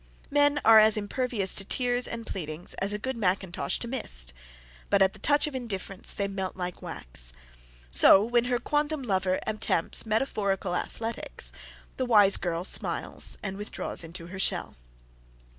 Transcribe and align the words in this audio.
Men 0.31 0.59
are 0.65 0.79
as 0.79 0.97
impervious 0.97 1.53
to 1.53 1.63
tears 1.63 2.07
and 2.07 2.25
pleadings 2.25 2.73
as 2.81 2.91
a 2.91 2.97
good 2.97 3.15
mackintosh 3.15 3.77
to 3.77 3.87
mist, 3.87 4.33
but 4.89 4.99
at 4.99 5.13
the 5.13 5.19
touch 5.19 5.45
of 5.45 5.53
indifference, 5.53 6.15
they 6.15 6.27
melt 6.27 6.55
like 6.55 6.81
wax. 6.81 7.33
So 7.91 8.25
when 8.25 8.45
her 8.45 8.57
quondam 8.57 9.03
lover 9.03 9.37
attempts 9.45 10.07
metaphorical 10.07 10.75
athletics, 10.75 11.53
the 11.97 12.05
wise 12.07 12.37
girl 12.37 12.63
smiles 12.63 13.37
and 13.43 13.57
withdraws 13.57 14.03
into 14.03 14.25
her 14.25 14.39
shell. 14.39 14.75